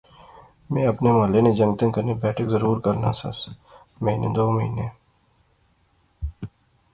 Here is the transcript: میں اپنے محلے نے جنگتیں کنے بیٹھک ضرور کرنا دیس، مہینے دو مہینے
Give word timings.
میں 0.71 0.85
اپنے 0.87 1.11
محلے 1.11 1.41
نے 1.41 1.51
جنگتیں 1.59 1.91
کنے 1.95 2.13
بیٹھک 2.23 2.47
ضرور 2.53 2.79
کرنا 2.85 3.11
دیس، 3.19 3.39
مہینے 4.01 4.29
دو 4.35 4.49
مہینے 4.51 4.87